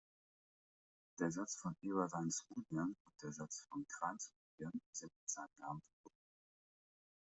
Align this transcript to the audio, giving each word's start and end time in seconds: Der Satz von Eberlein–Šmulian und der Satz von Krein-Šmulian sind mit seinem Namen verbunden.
Der 1.19 1.29
Satz 1.29 1.57
von 1.57 1.75
Eberlein–Šmulian 1.83 2.95
und 3.05 3.13
der 3.21 3.31
Satz 3.33 3.67
von 3.69 3.85
Krein-Šmulian 3.87 4.81
sind 4.91 5.11
mit 5.21 5.29
seinem 5.29 5.47
Namen 5.59 5.81
verbunden. 6.01 6.19